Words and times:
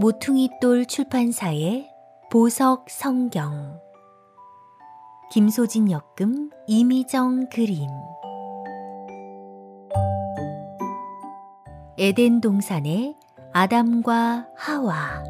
모퉁이돌 0.00 0.86
출판사의 0.86 1.90
보석 2.30 2.88
성경 2.88 3.78
김소진 5.30 5.90
역금 5.90 6.48
이미정 6.66 7.50
그림 7.50 7.86
에덴 11.98 12.40
동산의 12.40 13.14
아담과 13.52 14.48
하와 14.56 15.22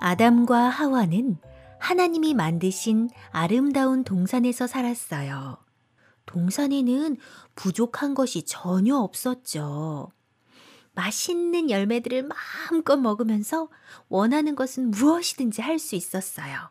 아담과 0.00 0.70
하와는 0.70 1.36
하나님이 1.78 2.32
만드신 2.32 3.10
아름다운 3.30 4.04
동산에서 4.04 4.66
살았어요. 4.66 5.58
동산에는 6.24 7.18
부족한 7.56 8.14
것이 8.14 8.46
전혀 8.46 8.96
없었죠. 8.96 10.12
맛있는 11.00 11.70
열매들을 11.70 12.24
마음껏 12.28 12.96
먹으면서 12.96 13.70
원하는 14.10 14.54
것은 14.54 14.90
무엇이든지 14.90 15.62
할 15.62 15.78
수 15.78 15.96
있었어요. 15.96 16.70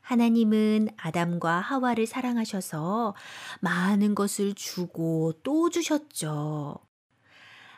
하나님은 0.00 0.88
아담과 0.96 1.60
하와를 1.60 2.06
사랑하셔서 2.06 3.14
많은 3.60 4.14
것을 4.14 4.54
주고 4.54 5.34
또 5.42 5.68
주셨죠. 5.68 6.78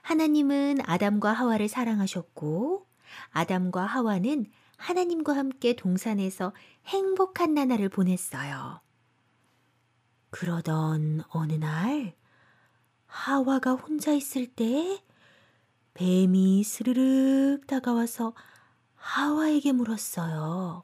하나님은 0.03 0.79
아담과 0.85 1.33
하와를 1.33 1.69
사랑하셨고, 1.69 2.87
아담과 3.31 3.85
하와는 3.85 4.47
하나님과 4.77 5.37
함께 5.37 5.75
동산에서 5.75 6.55
행복한 6.87 7.55
나날을 7.55 7.89
보냈어요. 7.89 8.81
그러던 10.31 11.25
어느 11.31 11.53
날, 11.55 12.15
하와가 13.07 13.73
혼자 13.73 14.13
있을 14.13 14.47
때 14.47 15.03
뱀이 15.95 16.65
스르륵 16.65 17.67
다가와서 17.67 18.35
하와에게 18.97 19.73
물었어요. 19.73 20.83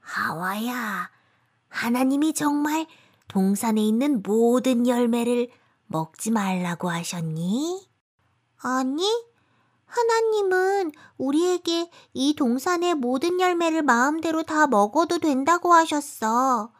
하와야, 0.00 1.10
하나님이 1.68 2.34
정말 2.34 2.86
동산에 3.28 3.80
있는 3.82 4.22
모든 4.22 4.86
열매를 4.86 5.48
먹지 5.86 6.30
말라고 6.30 6.90
하셨니? 6.90 7.88
아니, 8.58 9.02
하나님은 9.86 10.92
우리에게 11.18 11.90
이 12.12 12.34
동산의 12.34 12.94
모든 12.94 13.40
열매를 13.40 13.82
마음대로 13.82 14.42
다 14.42 14.66
먹어도 14.66 15.18
된다고 15.18 15.72
하셨어. 15.72 16.72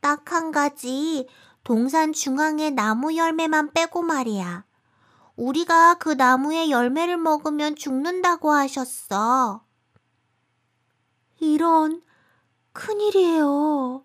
딱 0.00 0.32
한 0.32 0.50
가지, 0.52 1.28
동산 1.64 2.12
중앙의 2.12 2.72
나무 2.72 3.16
열매만 3.16 3.72
빼고 3.72 4.02
말이야. 4.02 4.64
우리가 5.36 5.94
그 5.94 6.10
나무의 6.10 6.70
열매를 6.70 7.16
먹으면 7.16 7.76
죽는다고 7.76 8.50
하셨어. 8.50 9.64
이런 11.40 12.02
큰일이에요. 12.72 14.04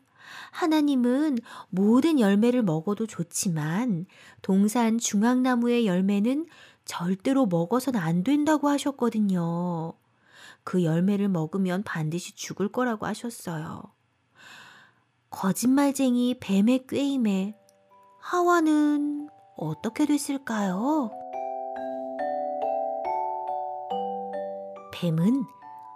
하나님은 0.51 1.37
모든 1.69 2.19
열매를 2.19 2.63
먹어도 2.63 3.05
좋지만 3.05 4.05
동산 4.41 4.97
중앙나무의 4.97 5.85
열매는 5.85 6.47
절대로 6.85 7.45
먹어서는 7.45 7.99
안 7.99 8.23
된다고 8.23 8.69
하셨거든요. 8.69 9.93
그 10.63 10.83
열매를 10.83 11.27
먹으면 11.27 11.83
반드시 11.83 12.33
죽을 12.35 12.69
거라고 12.69 13.05
하셨어요. 13.05 13.83
거짓말쟁이 15.29 16.39
뱀의 16.39 16.87
꾀임에 16.87 17.55
하와는 18.19 19.29
어떻게 19.57 20.05
됐을까요? 20.05 21.11
뱀은 24.93 25.45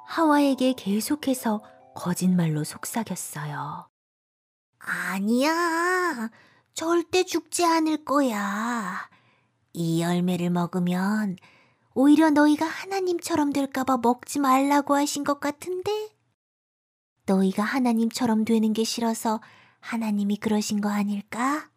하와에게 0.07 0.73
계속해서 0.73 1.61
거짓말로 1.95 2.63
속삭였어요. 2.63 3.87
아니야. 4.79 6.29
절대 6.73 7.23
죽지 7.23 7.65
않을 7.65 8.03
거야. 8.03 9.09
이 9.73 10.01
열매를 10.01 10.49
먹으면 10.49 11.37
오히려 11.93 12.29
너희가 12.29 12.65
하나님처럼 12.65 13.53
될까봐 13.53 13.97
먹지 13.97 14.39
말라고 14.39 14.95
하신 14.95 15.23
것 15.23 15.39
같은데? 15.39 16.09
너희가 17.25 17.63
하나님처럼 17.63 18.45
되는 18.45 18.73
게 18.73 18.83
싫어서 18.83 19.41
하나님이 19.79 20.37
그러신 20.37 20.81
거 20.81 20.89
아닐까? 20.89 21.70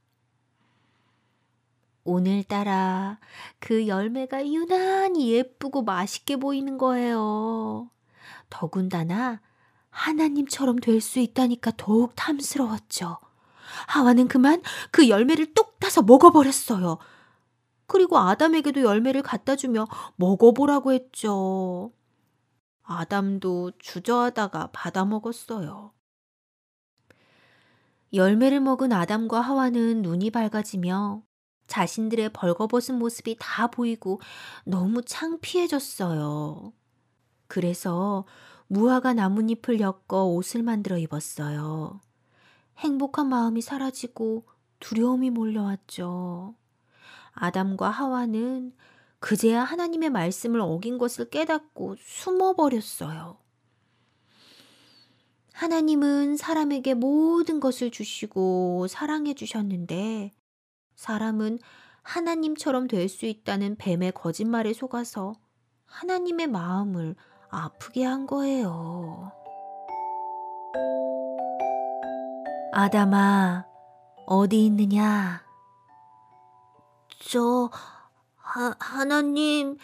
오늘따라 2.04 3.19
그 3.59 3.88
열매가 3.88 4.47
유난히 4.47 5.32
예쁘고 5.32 5.82
맛있게 5.82 6.37
보이는 6.37 6.78
거예요. 6.78 7.91
더군다나 8.50 9.41
하나님처럼 9.91 10.76
될 10.81 11.00
수 11.00 11.19
있다니까 11.20 11.72
더욱 11.76 12.12
탐스러웠죠. 12.16 13.19
하와는 13.88 14.28
그만 14.28 14.62
그 14.91 15.09
열매를 15.09 15.54
뚝 15.54 15.78
따서 15.81 16.03
먹어버렸어요. 16.03 16.98
그리고 17.87 18.19
아담에게도 18.19 18.82
열매를 18.82 19.22
갖다 19.22 19.56
주며 19.56 19.87
먹어보라고 20.16 20.93
했죠. 20.93 21.93
아담도 22.82 23.72
주저하다가 23.78 24.70
받아 24.72 25.04
먹었어요. 25.04 25.93
열매를 28.12 28.60
먹은 28.60 28.93
아담과 28.93 29.41
하와는 29.41 30.03
눈이 30.03 30.31
밝아지며 30.31 31.22
자신들의 31.66 32.30
벌거벗은 32.32 32.98
모습이 32.98 33.36
다 33.38 33.69
보이고 33.69 34.20
너무 34.64 35.02
창피해졌어요. 35.02 36.72
그래서 37.47 38.25
무화과 38.69 39.14
나뭇잎을 39.14 39.80
엮어 39.80 40.25
옷을 40.25 40.62
만들어 40.62 40.98
입었어요. 40.98 42.00
행복한 42.78 43.28
마음이 43.28 43.60
사라지고 43.60 44.44
두려움이 44.80 45.30
몰려왔죠. 45.30 46.54
아담과 47.32 47.91
하와는 47.91 48.72
그제야 49.19 49.64
하나님의 49.64 50.10
말씀을 50.10 50.60
어긴 50.60 50.98
것을 50.98 51.31
깨닫고 51.31 51.96
숨어버렸어요. 51.98 53.38
하나님은 55.52 56.36
사람에게 56.36 56.94
모든 56.94 57.60
것을 57.60 57.91
주시고 57.91 58.86
사랑해 58.88 59.34
주셨는데 59.34 60.32
사람은 60.97 61.59
하나님처럼 62.03 62.87
될 62.88 63.09
수 63.09 63.27
있다는 63.27 63.77
뱀의 63.77 64.12
거짓말에 64.12 64.72
속아서 64.72 65.34
하나님의 65.87 66.49
마음을 66.49 67.15
아프게 67.49 68.05
한 68.05 68.27
거예요. 68.27 69.32
아담아, 72.72 73.65
어디 74.27 74.66
있느냐? 74.66 75.44
저, 77.31 77.71
하, 78.37 78.75
하나님, 78.78 79.78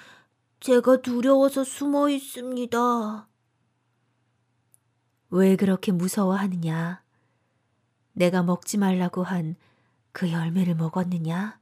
제가 0.58 0.98
두려워서 0.98 1.64
숨어 1.64 2.08
있습니다. 2.10 3.28
왜 5.30 5.56
그렇게 5.56 5.92
무서워하느냐? 5.92 7.02
내가 8.12 8.42
먹지 8.42 8.76
말라고 8.76 9.22
한 9.22 9.54
그 10.12 10.30
열매를 10.30 10.74
먹었느냐? 10.74 11.60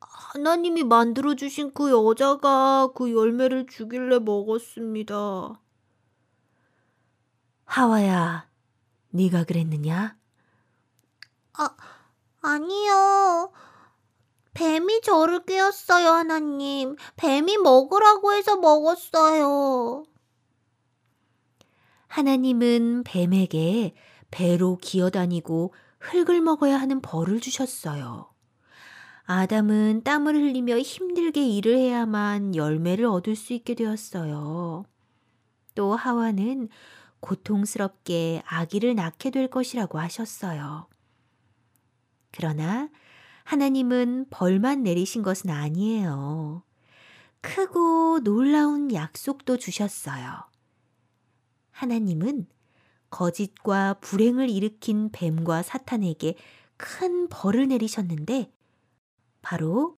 하나님이 0.00 0.84
만들어주신 0.84 1.74
그 1.74 1.90
여자가 1.90 2.90
그 2.94 3.12
열매를 3.12 3.66
주길래 3.66 4.18
먹었습니다. 4.18 5.60
하와야, 7.64 8.48
네가 9.10 9.44
그랬느냐? 9.44 10.16
아, 11.54 11.76
아니요. 12.40 13.52
뱀이 14.54 15.00
저를 15.02 15.44
깨웠어요, 15.44 16.08
하나님. 16.08 16.96
뱀이 17.16 17.56
먹으라고 17.58 18.32
해서 18.32 18.56
먹었어요. 18.56 20.04
하나님은 22.08 23.04
뱀에게 23.04 23.94
배로 24.30 24.76
기어다니고 24.76 25.72
흙을 26.02 26.40
먹어야 26.40 26.76
하는 26.78 27.00
벌을 27.00 27.40
주셨어요. 27.40 28.28
아담은 29.24 30.02
땀을 30.02 30.34
흘리며 30.34 30.78
힘들게 30.78 31.46
일을 31.46 31.76
해야만 31.78 32.56
열매를 32.56 33.06
얻을 33.06 33.36
수 33.36 33.52
있게 33.52 33.74
되었어요. 33.74 34.84
또 35.74 35.94
하와는 35.94 36.68
고통스럽게 37.20 38.42
아기를 38.46 38.96
낳게 38.96 39.30
될 39.30 39.48
것이라고 39.48 40.00
하셨어요. 40.00 40.88
그러나 42.32 42.90
하나님은 43.44 44.26
벌만 44.28 44.82
내리신 44.82 45.22
것은 45.22 45.50
아니에요. 45.50 46.64
크고 47.40 48.20
놀라운 48.20 48.92
약속도 48.92 49.56
주셨어요. 49.56 50.44
하나님은 51.70 52.46
거짓과 53.12 53.94
불행을 54.00 54.50
일으킨 54.50 55.10
뱀과 55.12 55.62
사탄에게 55.62 56.34
큰 56.76 57.28
벌을 57.28 57.68
내리셨는데 57.68 58.50
바로 59.42 59.96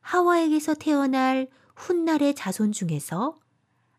하와에게서 0.00 0.74
태어날 0.74 1.48
훗날의 1.76 2.34
자손 2.34 2.72
중에서 2.72 3.38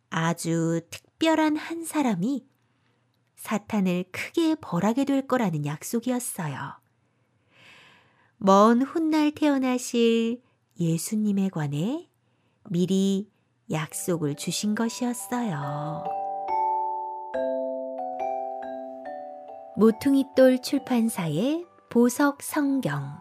아주 0.09 0.81
특별한 0.89 1.55
한 1.55 1.85
사람이 1.85 2.45
사탄을 3.35 4.05
크게 4.11 4.55
벌하게 4.55 5.05
될 5.05 5.27
거라는 5.27 5.65
약속이었어요. 5.65 6.57
먼 8.37 8.81
훗날 8.81 9.31
태어나실 9.31 10.41
예수님에 10.79 11.49
관해 11.49 12.09
미리 12.69 13.29
약속을 13.71 14.35
주신 14.35 14.75
것이었어요. 14.75 16.18
모퉁이돌 19.79 20.61
출판사의 20.61 21.65
보석 21.89 22.43
성경. 22.43 23.13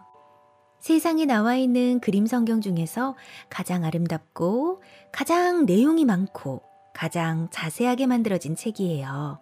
세상에 0.81 1.23
나와 1.23 1.55
있는 1.55 2.01
그림 2.01 2.25
성경 2.25 2.59
중에서 2.59 3.15
가장 3.49 3.85
아름답고 3.85 4.83
가장 5.13 5.65
내용이 5.65 6.03
많고 6.03 6.61
가장 6.93 7.47
자세하게 7.49 8.07
만들어진 8.07 8.57
책이에요. 8.57 9.39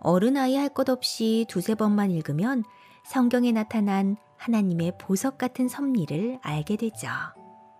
어른아이 0.00 0.56
할 0.56 0.70
것 0.70 0.90
없이 0.90 1.46
두세 1.48 1.76
번만 1.76 2.10
읽으면 2.10 2.64
성경에 3.04 3.52
나타난 3.52 4.16
하나님의 4.36 4.94
보석 4.98 5.38
같은 5.38 5.68
섭리를 5.68 6.40
알게 6.42 6.74
되죠. 6.74 7.06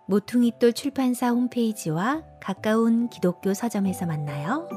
모퉁이돌 0.07 0.71
출판사 0.71 1.27
홈페이지와 1.31 2.23
가까운 2.39 3.09
기독교 3.09 3.53
서점에서 3.53 4.05
만나요. 4.05 4.69